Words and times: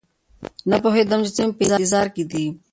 نه 0.69 0.77
پوهېدم 0.83 1.19
چې 1.25 1.31
څه 1.35 1.41
مې 1.47 1.53
په 1.57 1.63
انتظار 1.67 2.07
کې 2.15 2.23
دي 2.31 2.45